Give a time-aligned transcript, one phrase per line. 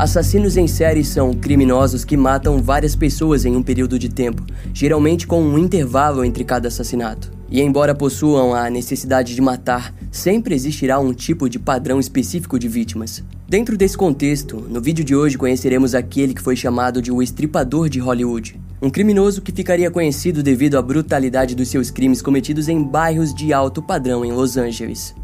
[0.00, 4.42] Assassinos em série são criminosos que matam várias pessoas em um período de tempo,
[4.72, 7.30] geralmente com um intervalo entre cada assassinato.
[7.50, 12.66] E embora possuam a necessidade de matar, sempre existirá um tipo de padrão específico de
[12.66, 13.22] vítimas.
[13.46, 17.90] Dentro desse contexto, no vídeo de hoje conheceremos aquele que foi chamado de o estripador
[17.90, 18.58] de Hollywood.
[18.80, 23.52] Um criminoso que ficaria conhecido devido à brutalidade dos seus crimes cometidos em bairros de
[23.52, 25.14] alto padrão em Los Angeles.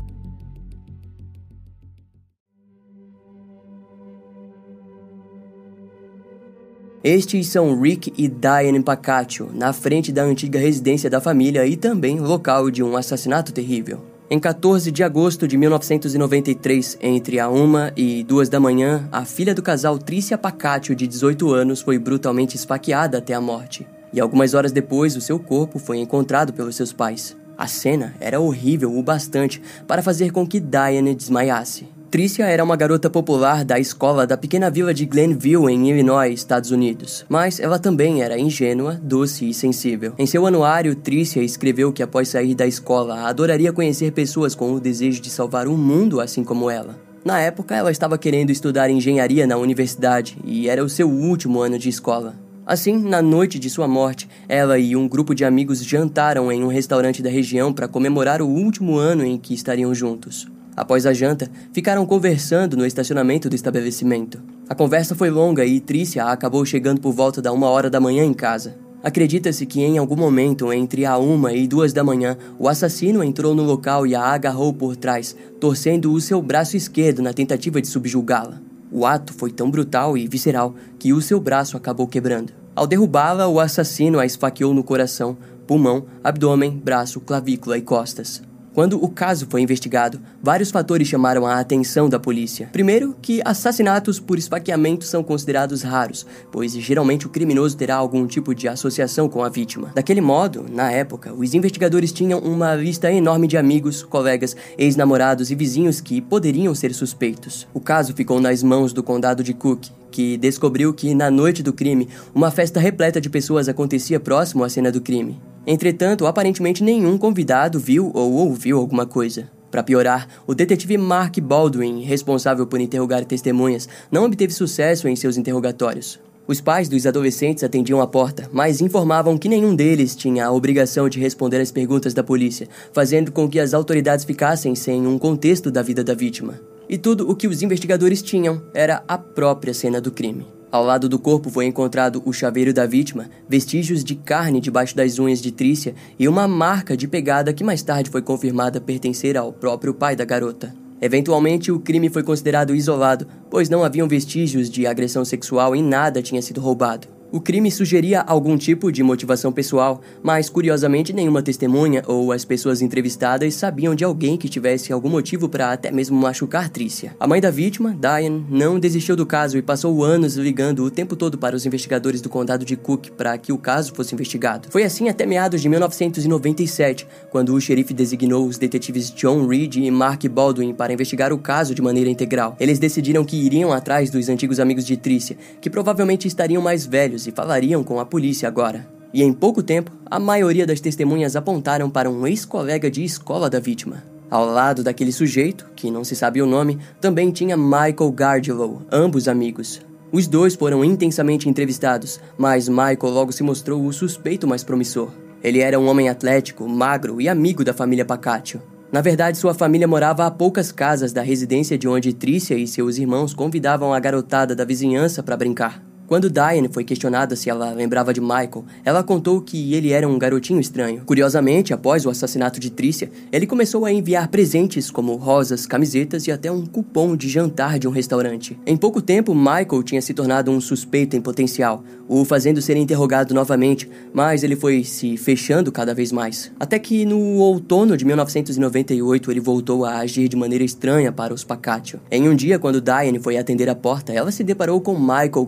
[7.09, 12.19] Estes são Rick e Diane Pacaccio, na frente da antiga residência da família e também
[12.19, 14.03] local de um assassinato terrível.
[14.29, 19.55] Em 14 de agosto de 1993, entre a 1 e 2 da manhã, a filha
[19.55, 23.87] do casal Trícia Pacaccio, de 18 anos, foi brutalmente esfaqueada até a morte.
[24.13, 27.37] E algumas horas depois, o seu corpo foi encontrado pelos seus pais.
[27.57, 31.87] A cena era horrível o bastante para fazer com que Diane desmaiasse.
[32.09, 36.71] Trícia era uma garota popular da escola da pequena vila de Glenville, em Illinois, Estados
[36.71, 37.27] Unidos.
[37.29, 40.13] Mas ela também era ingênua, doce e sensível.
[40.17, 44.81] Em seu anuário, Trícia escreveu que após sair da escola, adoraria conhecer pessoas com o
[44.81, 46.97] desejo de salvar o mundo assim como ela.
[47.25, 51.77] Na época, ela estava querendo estudar engenharia na universidade e era o seu último ano
[51.77, 52.37] de escola.
[52.65, 56.69] Assim, na noite de sua morte, ela e um grupo de amigos jantaram em um
[56.69, 60.47] restaurante da região para comemorar o último ano em que estariam juntos.
[60.77, 64.43] Após a janta, ficaram conversando no estacionamento do estabelecimento.
[64.69, 68.25] A conversa foi longa e Trícia acabou chegando por volta da uma hora da manhã
[68.25, 68.77] em casa.
[69.03, 73.55] Acredita-se que em algum momento, entre a uma e duas da manhã, o assassino entrou
[73.55, 77.87] no local e a agarrou por trás, torcendo o seu braço esquerdo na tentativa de
[77.87, 78.61] subjulgá-la.
[78.91, 82.53] O ato foi tão brutal e visceral que o seu braço acabou quebrando.
[82.75, 88.43] Ao derrubá-la, o assassino a esfaqueou no coração, pulmão, abdômen, braço, clavícula e costas.
[88.77, 92.69] Quando o caso foi investigado, vários fatores chamaram a atenção da polícia.
[92.71, 98.55] Primeiro, que assassinatos por esfaqueamento são considerados raros, pois geralmente o criminoso terá algum tipo
[98.55, 99.93] de associação com a vítima.
[99.95, 105.55] Daquele modo, na época, os investigadores tinham uma lista enorme de amigos, colegas, ex-namorados e
[105.55, 107.67] vizinhos que poderiam ser suspeitos.
[107.73, 111.73] O caso ficou nas mãos do condado de Cook, que descobriu que, na noite do
[111.73, 115.41] crime, uma festa repleta de pessoas acontecia próximo à cena do crime.
[115.67, 119.51] Entretanto, aparentemente nenhum convidado viu ou ouviu alguma coisa.
[119.71, 125.37] Para piorar, o detetive Mark Baldwin, responsável por interrogar testemunhas, não obteve sucesso em seus
[125.37, 126.21] interrogatórios.
[126.47, 131.09] Os pais dos adolescentes atendiam a porta, mas informavam que nenhum deles tinha a obrigação
[131.09, 135.71] de responder às perguntas da polícia, fazendo com que as autoridades ficassem sem um contexto
[135.73, 136.61] da vida da vítima.
[136.89, 140.47] E tudo o que os investigadores tinham era a própria cena do crime.
[140.77, 145.19] Ao lado do corpo foi encontrado o chaveiro da vítima, vestígios de carne debaixo das
[145.19, 149.55] unhas de Trícia e uma marca de pegada que mais tarde foi confirmada pertencer ao
[149.55, 150.77] próprio pai da garota.
[151.01, 156.21] Eventualmente, o crime foi considerado isolado, pois não haviam vestígios de agressão sexual e nada
[156.21, 157.16] tinha sido roubado.
[157.33, 162.81] O crime sugeria algum tipo de motivação pessoal, mas curiosamente nenhuma testemunha ou as pessoas
[162.81, 167.17] entrevistadas sabiam de alguém que tivesse algum motivo para até mesmo machucar Trícia.
[167.19, 171.17] A mãe da vítima, Diane, não desistiu do caso e passou anos ligando o tempo
[171.17, 174.69] todo para os investigadores do condado de Cook para que o caso fosse investigado.
[174.71, 179.91] Foi assim até meados de 1997, quando o xerife designou os detetives John Reed e
[179.91, 182.57] Mark Baldwin para investigar o caso de maneira integral.
[182.61, 187.16] Eles decidiram que iriam atrás dos antigos amigos de Trícia, que provavelmente estariam mais velhos
[187.25, 188.85] e falariam com a polícia agora.
[189.15, 193.61] E em pouco tempo, a maioria das testemunhas apontaram para um ex-colega de escola da
[193.61, 194.03] vítima.
[194.29, 199.29] Ao lado daquele sujeito, que não se sabia o nome, também tinha Michael Gardilow, ambos
[199.29, 199.81] amigos.
[200.11, 205.11] Os dois foram intensamente entrevistados, mas Michael logo se mostrou o suspeito mais promissor.
[205.43, 208.61] Ele era um homem atlético, magro e amigo da família Pacatio.
[208.91, 212.99] Na verdade, sua família morava a poucas casas da residência de onde Trícia e seus
[212.99, 215.86] irmãos convidavam a garotada da vizinhança para brincar.
[216.07, 220.17] Quando Diane foi questionada se ela lembrava de Michael, ela contou que ele era um
[220.19, 221.03] garotinho estranho.
[221.05, 226.33] Curiosamente, após o assassinato de Trícia, ele começou a enviar presentes como rosas, camisetas e
[226.33, 228.57] até um cupom de jantar de um restaurante.
[228.65, 233.35] Em pouco tempo, Michael tinha se tornado um suspeito em potencial, o fazendo ser interrogado
[233.35, 236.53] novamente, mas ele foi se fechando cada vez mais.
[236.59, 241.43] Até que no outono de 1998 ele voltou a agir de maneira estranha para os
[241.43, 242.01] Pacatio.
[242.11, 245.47] Em um dia, quando Diane foi atender a porta, ela se deparou com Michael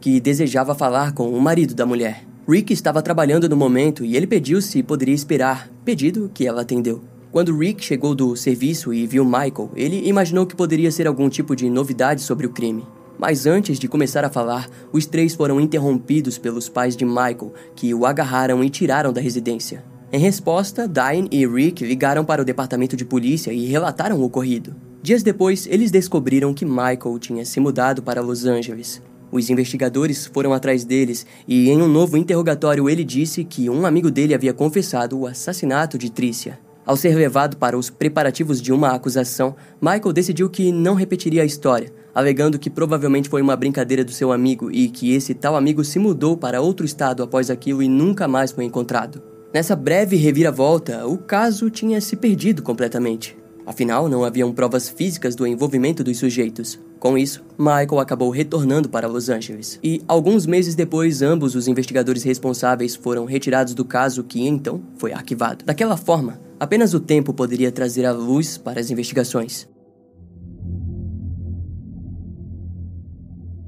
[0.00, 2.24] Que desejava falar com o marido da mulher.
[2.48, 7.02] Rick estava trabalhando no momento e ele pediu se poderia esperar, pedido que ela atendeu.
[7.32, 11.56] Quando Rick chegou do serviço e viu Michael, ele imaginou que poderia ser algum tipo
[11.56, 12.86] de novidade sobre o crime.
[13.18, 17.92] Mas antes de começar a falar, os três foram interrompidos pelos pais de Michael, que
[17.92, 19.84] o agarraram e tiraram da residência.
[20.12, 24.74] Em resposta, Diane e Rick ligaram para o departamento de polícia e relataram o ocorrido.
[25.02, 29.02] Dias depois, eles descobriram que Michael tinha se mudado para Los Angeles.
[29.30, 34.10] Os investigadores foram atrás deles e, em um novo interrogatório, ele disse que um amigo
[34.10, 36.58] dele havia confessado o assassinato de Trícia.
[36.86, 41.46] Ao ser levado para os preparativos de uma acusação, Michael decidiu que não repetiria a
[41.46, 45.84] história, alegando que provavelmente foi uma brincadeira do seu amigo e que esse tal amigo
[45.84, 49.20] se mudou para outro estado após aquilo e nunca mais foi encontrado.
[49.52, 53.36] Nessa breve reviravolta, o caso tinha se perdido completamente.
[53.66, 56.78] Afinal, não haviam provas físicas do envolvimento dos sujeitos.
[57.00, 59.78] Com isso, Michael acabou retornando para Los Angeles.
[59.82, 65.12] E alguns meses depois, ambos os investigadores responsáveis foram retirados do caso, que então foi
[65.12, 65.64] arquivado.
[65.64, 69.68] Daquela forma, apenas o tempo poderia trazer a luz para as investigações.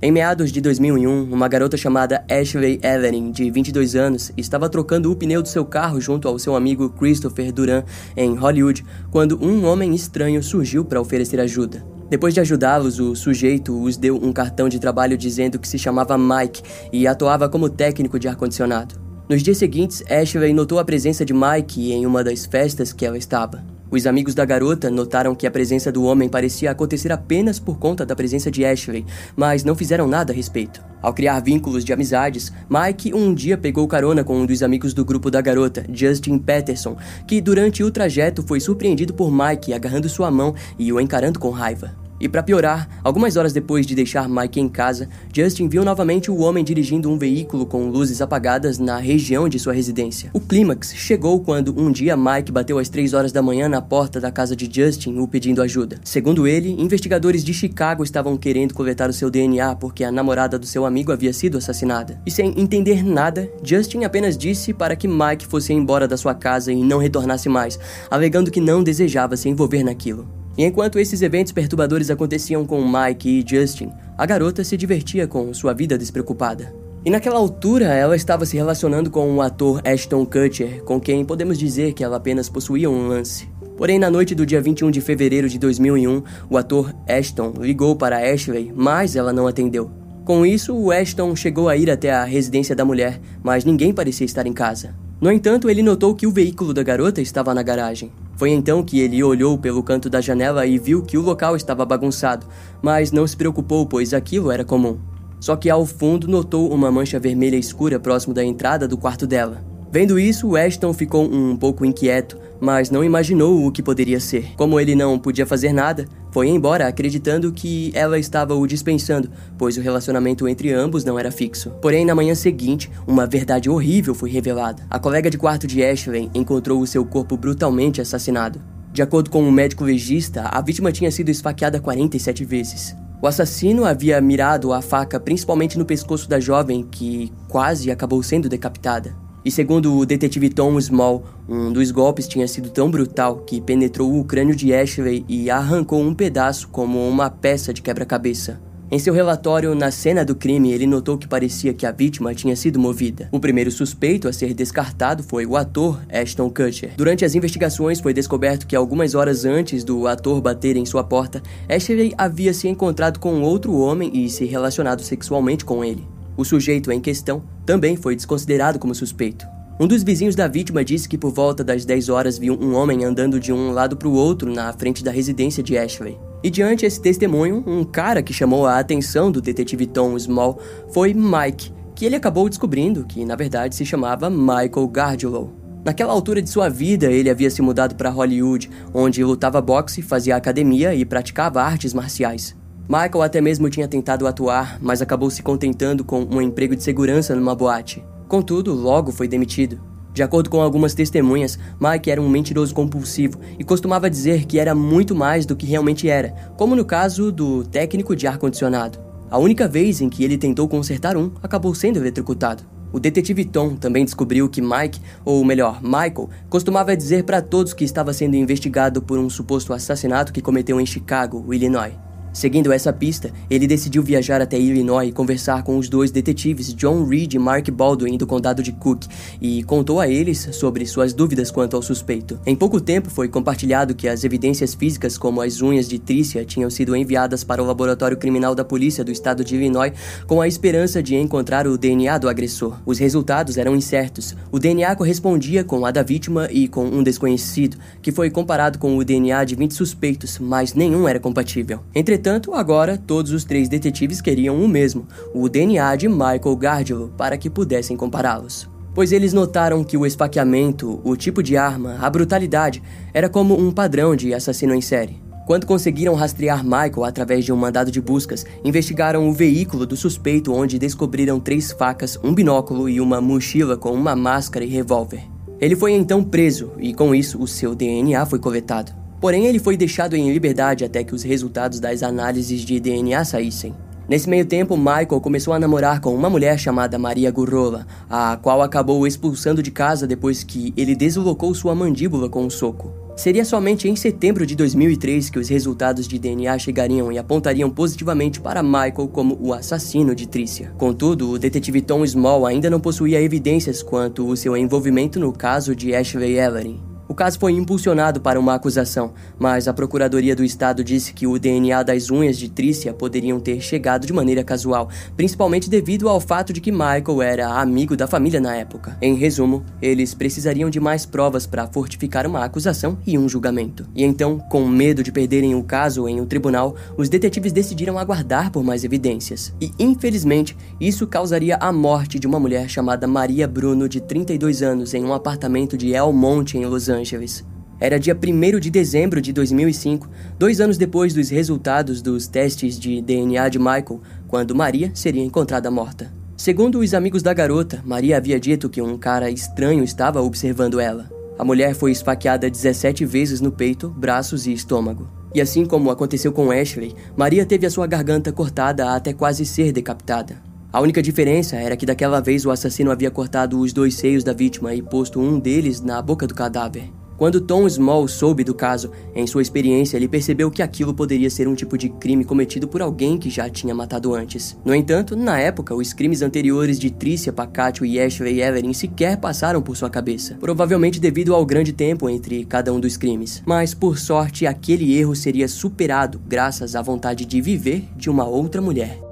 [0.01, 5.17] Em meados de 2001, uma garota chamada Ashley Evelyn, de 22 anos, estava trocando o
[5.17, 7.83] pneu do seu carro junto ao seu amigo Christopher Duran
[8.17, 11.85] em Hollywood, quando um homem estranho surgiu para oferecer ajuda.
[12.09, 16.17] Depois de ajudá-los, o sujeito os deu um cartão de trabalho dizendo que se chamava
[16.17, 16.63] Mike
[16.93, 18.95] e atuava como técnico de ar-condicionado.
[19.29, 23.19] Nos dias seguintes, Ashley notou a presença de Mike em uma das festas que ela
[23.19, 23.78] estava.
[23.91, 28.05] Os amigos da garota notaram que a presença do homem parecia acontecer apenas por conta
[28.05, 30.85] da presença de Ashley, mas não fizeram nada a respeito.
[31.01, 35.05] Ao criar vínculos de amizades, Mike um dia pegou carona com um dos amigos do
[35.05, 36.97] grupo da garota, Justin Patterson,
[37.27, 41.51] que durante o trajeto foi surpreendido por Mike agarrando sua mão e o encarando com
[41.51, 42.08] raiva.
[42.21, 46.39] E para piorar, algumas horas depois de deixar Mike em casa, Justin viu novamente o
[46.39, 50.31] homem dirigindo um veículo com luzes apagadas na região de sua residência.
[50.33, 54.21] O clímax chegou quando um dia Mike bateu às 3 horas da manhã na porta
[54.21, 55.99] da casa de Justin, o pedindo ajuda.
[56.03, 60.67] Segundo ele, investigadores de Chicago estavam querendo coletar o seu DNA porque a namorada do
[60.67, 62.21] seu amigo havia sido assassinada.
[62.27, 66.73] E sem entender nada, Justin apenas disse para que Mike fosse embora da sua casa
[66.73, 67.79] e não retornasse mais,
[68.11, 70.38] alegando que não desejava se envolver naquilo.
[70.59, 75.55] E enquanto esses eventos perturbadores aconteciam com Mike e Justin, a garota se divertia com
[75.55, 76.75] sua vida despreocupada.
[77.05, 81.57] E naquela altura, ela estava se relacionando com o ator Ashton Kutcher, com quem podemos
[81.57, 83.49] dizer que ela apenas possuía um lance.
[83.77, 88.19] Porém, na noite do dia 21 de fevereiro de 2001, o ator Ashton ligou para
[88.19, 89.89] Ashley, mas ela não atendeu.
[90.25, 94.27] Com isso, o Ashton chegou a ir até a residência da mulher, mas ninguém parecia
[94.27, 94.93] estar em casa.
[95.21, 98.11] No entanto, ele notou que o veículo da garota estava na garagem.
[98.39, 101.85] Foi então que ele olhou pelo canto da janela e viu que o local estava
[101.85, 102.47] bagunçado,
[102.81, 104.97] mas não se preocupou, pois aquilo era comum.
[105.41, 109.61] Só que ao fundo notou uma mancha vermelha escura próximo da entrada do quarto dela.
[109.91, 114.53] Vendo isso, Weston ficou um pouco inquieto, mas não imaginou o que poderia ser.
[114.55, 119.79] Como ele não podia fazer nada, foi embora acreditando que ela estava o dispensando, pois
[119.79, 121.71] o relacionamento entre ambos não era fixo.
[121.81, 124.83] Porém, na manhã seguinte, uma verdade horrível foi revelada.
[124.91, 128.61] A colega de quarto de Ashley encontrou o seu corpo brutalmente assassinado.
[128.93, 132.95] De acordo com um médico legista, a vítima tinha sido esfaqueada 47 vezes.
[133.23, 138.49] O assassino havia mirado a faca principalmente no pescoço da jovem, que quase acabou sendo
[138.51, 139.28] decapitada.
[139.45, 144.19] E segundo o detetive Tom Small, um dos golpes tinha sido tão brutal que penetrou
[144.19, 148.61] o crânio de Ashley e arrancou um pedaço como uma peça de quebra-cabeça.
[148.91, 152.57] Em seu relatório na cena do crime, ele notou que parecia que a vítima tinha
[152.57, 153.29] sido movida.
[153.31, 156.95] O primeiro suspeito a ser descartado foi o ator Ashton Kutcher.
[156.97, 161.43] Durante as investigações, foi descoberto que algumas horas antes do ator bater em sua porta,
[161.69, 166.07] Ashley havia se encontrado com outro homem e se relacionado sexualmente com ele.
[166.39, 169.45] O sujeito em questão também foi desconsiderado como suspeito.
[169.81, 173.05] Um dos vizinhos da vítima disse que por volta das 10 horas viu um homem
[173.05, 176.17] andando de um lado para o outro na frente da residência de Ashley.
[176.41, 180.61] E diante esse testemunho, um cara que chamou a atenção do detetive Tom Small
[180.93, 185.53] foi Mike, que ele acabou descobrindo que na verdade se chamava Michael Gardilow.
[185.85, 190.37] Naquela altura de sua vida, ele havia se mudado para Hollywood, onde lutava boxe, fazia
[190.37, 192.55] academia e praticava artes marciais.
[192.89, 197.35] Michael até mesmo tinha tentado atuar, mas acabou se contentando com um emprego de segurança
[197.35, 198.03] numa boate.
[198.27, 199.79] Contudo, logo foi demitido.
[200.15, 204.75] De acordo com algumas testemunhas, Mike era um mentiroso compulsivo e costumava dizer que era
[204.75, 208.99] muito mais do que realmente era, como no caso do técnico de ar-condicionado.
[209.31, 212.65] A única vez em que ele tentou consertar um acabou sendo eletrocutado.
[212.91, 217.85] O detetive Tom também descobriu que Mike, ou melhor, Michael, costumava dizer para todos que
[217.85, 222.08] estava sendo investigado por um suposto assassinato que cometeu em Chicago, Illinois.
[222.39, 227.05] Seguindo essa pista, ele decidiu viajar até Illinois e conversar com os dois detetives John
[227.05, 229.07] Reed e Mark Baldwin do condado de Cook
[229.43, 232.39] e contou a eles sobre suas dúvidas quanto ao suspeito.
[232.47, 236.71] Em pouco tempo foi compartilhado que as evidências físicas como as unhas de Tricia tinham
[236.71, 239.93] sido enviadas para o laboratório criminal da polícia do estado de Illinois
[240.25, 242.79] com a esperança de encontrar o DNA do agressor.
[242.87, 244.37] Os resultados eram incertos.
[244.53, 248.97] O DNA correspondia com a da vítima e com um desconhecido, que foi comparado com
[248.97, 251.81] o DNA de 20 suspeitos, mas nenhum era compatível.
[251.93, 257.11] Entretanto, Entretanto, agora todos os três detetives queriam o mesmo, o DNA de Michael Gardilo,
[257.17, 258.69] para que pudessem compará-los.
[258.95, 262.83] Pois eles notaram que o esfaqueamento, o tipo de arma, a brutalidade,
[263.15, 265.23] era como um padrão de assassino em série.
[265.47, 270.53] Quando conseguiram rastrear Michael através de um mandado de buscas, investigaram o veículo do suspeito,
[270.53, 275.23] onde descobriram três facas, um binóculo e uma mochila com uma máscara e revólver.
[275.59, 279.08] Ele foi então preso e, com isso, o seu DNA foi coletado.
[279.21, 283.75] Porém, ele foi deixado em liberdade até que os resultados das análises de DNA saíssem.
[284.09, 288.63] Nesse meio tempo, Michael começou a namorar com uma mulher chamada Maria Gurrola, a qual
[288.63, 292.91] acabou expulsando de casa depois que ele deslocou sua mandíbula com um soco.
[293.19, 298.41] Seria somente em setembro de 2003 que os resultados de DNA chegariam e apontariam positivamente
[298.41, 300.73] para Michael como o assassino de Tricia.
[300.79, 305.77] Contudo, o detetive Tom Small ainda não possuía evidências quanto o seu envolvimento no caso
[305.77, 306.98] de Ashley Evelyn.
[307.09, 311.39] O caso foi impulsionado para uma acusação, mas a Procuradoria do Estado disse que o
[311.39, 316.53] DNA das unhas de Trícia poderiam ter chegado de maneira casual, principalmente devido ao fato
[316.53, 318.99] de que Michael era amigo da família na época.
[319.01, 323.87] Em resumo, eles precisariam de mais provas para fortificar uma acusação e um julgamento.
[323.95, 328.53] E então, com medo de perderem o caso em um tribunal, os detetives decidiram aguardar
[328.53, 329.51] por mais evidências.
[329.59, 334.93] E infelizmente, isso causaria a morte de uma mulher chamada Maria Bruno, de 32 anos,
[334.93, 336.98] em um apartamento de El Monte, em Los Angeles.
[336.99, 337.45] Angeles.
[337.81, 343.01] Era dia 1 de dezembro de 2005, dois anos depois dos resultados dos testes de
[343.01, 346.13] DNA de Michael, quando Maria seria encontrada morta.
[346.37, 351.09] Segundo os amigos da garota, Maria havia dito que um cara estranho estava observando ela.
[351.39, 355.09] A mulher foi esfaqueada 17 vezes no peito, braços e estômago.
[355.35, 359.71] E assim como aconteceu com Ashley, Maria teve a sua garganta cortada até quase ser
[359.71, 360.43] decapitada.
[360.71, 364.35] A única diferença era que daquela vez o assassino havia cortado os dois seios da
[364.35, 366.91] vítima e posto um deles na boca do cadáver.
[367.17, 371.49] Quando Tom Small soube do caso, em sua experiência ele percebeu que aquilo poderia ser
[371.49, 374.57] um tipo de crime cometido por alguém que já tinha matado antes.
[374.63, 379.63] No entanto, na época, os crimes anteriores de Tricia Pacatio e Ashley Evelyn sequer passaram
[379.63, 383.43] por sua cabeça, provavelmente devido ao grande tempo entre cada um dos crimes.
[383.45, 388.61] Mas, por sorte, aquele erro seria superado graças à vontade de viver de uma outra
[388.61, 389.08] mulher.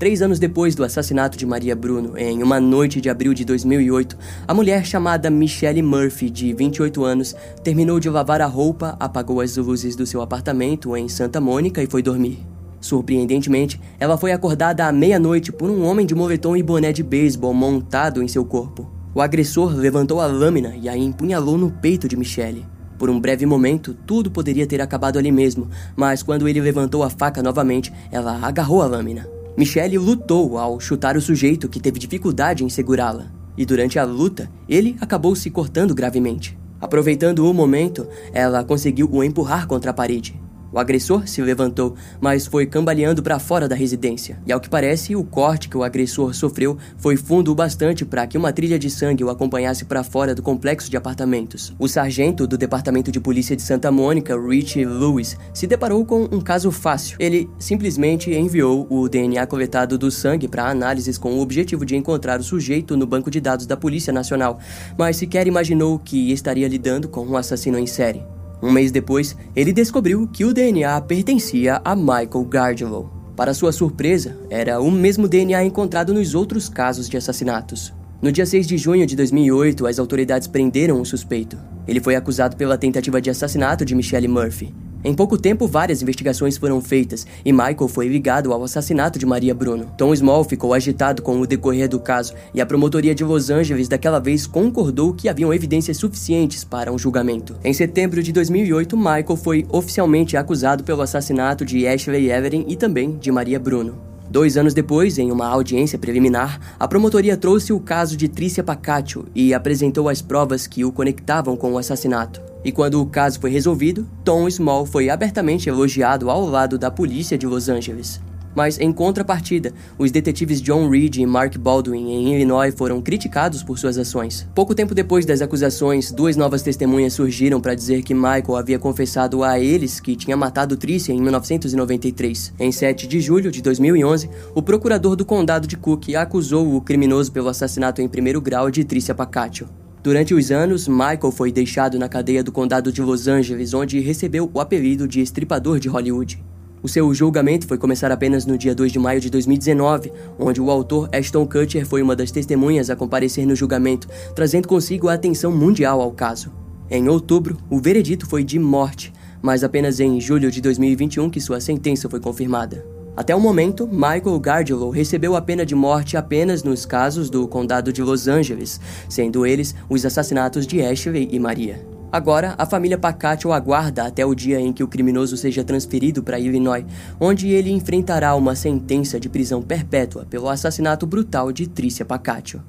[0.00, 4.16] Três anos depois do assassinato de Maria Bruno, em uma noite de abril de 2008,
[4.48, 9.58] a mulher chamada Michelle Murphy, de 28 anos, terminou de lavar a roupa, apagou as
[9.58, 12.38] luzes do seu apartamento em Santa Mônica e foi dormir.
[12.80, 17.52] Surpreendentemente, ela foi acordada à meia-noite por um homem de moletom e boné de beisebol
[17.52, 18.90] montado em seu corpo.
[19.14, 22.66] O agressor levantou a lâmina e a empunhalou no peito de Michelle.
[22.98, 27.10] Por um breve momento, tudo poderia ter acabado ali mesmo, mas quando ele levantou a
[27.10, 29.39] faca novamente, ela agarrou a lâmina.
[29.56, 34.50] Michelle lutou ao chutar o sujeito que teve dificuldade em segurá-la, e durante a luta,
[34.68, 36.58] ele acabou se cortando gravemente.
[36.80, 40.40] Aproveitando o momento, ela conseguiu o empurrar contra a parede.
[40.72, 44.38] O agressor se levantou, mas foi cambaleando para fora da residência.
[44.46, 48.26] E ao que parece, o corte que o agressor sofreu foi fundo o bastante para
[48.26, 51.74] que uma trilha de sangue o acompanhasse para fora do complexo de apartamentos.
[51.78, 56.40] O sargento do Departamento de Polícia de Santa Mônica, Rich Lewis, se deparou com um
[56.40, 57.16] caso fácil.
[57.18, 62.38] Ele simplesmente enviou o DNA coletado do sangue para análises com o objetivo de encontrar
[62.38, 64.58] o sujeito no banco de dados da Polícia Nacional,
[64.96, 68.22] mas sequer imaginou que estaria lidando com um assassino em série.
[68.62, 73.10] Um mês depois, ele descobriu que o DNA pertencia a Michael Gardlow.
[73.34, 77.92] Para sua surpresa, era o mesmo DNA encontrado nos outros casos de assassinatos.
[78.20, 81.56] No dia 6 de junho de 2008, as autoridades prenderam o suspeito.
[81.88, 86.58] Ele foi acusado pela tentativa de assassinato de Michelle Murphy, em pouco tempo, várias investigações
[86.58, 89.90] foram feitas e Michael foi ligado ao assassinato de Maria Bruno.
[89.96, 93.88] Tom Small ficou agitado com o decorrer do caso e a promotoria de Los Angeles
[93.88, 97.56] daquela vez concordou que haviam evidências suficientes para um julgamento.
[97.64, 103.16] Em setembro de 2008, Michael foi oficialmente acusado pelo assassinato de Ashley Everett e também
[103.16, 104.09] de Maria Bruno.
[104.30, 109.26] Dois anos depois, em uma audiência preliminar, a promotoria trouxe o caso de Tricia Pacatio
[109.34, 112.40] e apresentou as provas que o conectavam com o assassinato.
[112.64, 117.36] E quando o caso foi resolvido, Tom Small foi abertamente elogiado ao lado da polícia
[117.36, 118.20] de Los Angeles.
[118.54, 123.78] Mas, em contrapartida, os detetives John Reed e Mark Baldwin em Illinois foram criticados por
[123.78, 124.48] suas ações.
[124.54, 129.44] Pouco tempo depois das acusações, duas novas testemunhas surgiram para dizer que Michael havia confessado
[129.44, 132.54] a eles que tinha matado Tricia em 1993.
[132.58, 137.30] Em 7 de julho de 2011, o procurador do condado de Cook acusou o criminoso
[137.32, 139.68] pelo assassinato em primeiro grau de Tricia Pacatio.
[140.02, 144.50] Durante os anos, Michael foi deixado na cadeia do condado de Los Angeles, onde recebeu
[144.52, 146.42] o apelido de Estripador de Hollywood.
[146.82, 150.70] O seu julgamento foi começar apenas no dia 2 de maio de 2019, onde o
[150.70, 155.52] autor Ashton Kutcher foi uma das testemunhas a comparecer no julgamento, trazendo consigo a atenção
[155.52, 156.50] mundial ao caso.
[156.90, 161.60] Em outubro, o veredito foi de morte, mas apenas em julho de 2021 que sua
[161.60, 162.82] sentença foi confirmada.
[163.14, 167.92] Até o momento, Michael Gardiolo recebeu a pena de morte apenas nos casos do condado
[167.92, 171.99] de Los Angeles, sendo eles os assassinatos de Ashley e Maria.
[172.12, 176.40] Agora, a família Pacatio aguarda até o dia em que o criminoso seja transferido para
[176.40, 176.84] Illinois,
[177.20, 182.62] onde ele enfrentará uma sentença de prisão perpétua pelo assassinato brutal de Trícia Pacatio.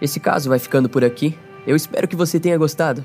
[0.00, 1.36] Esse caso vai ficando por aqui.
[1.66, 3.04] Eu espero que você tenha gostado.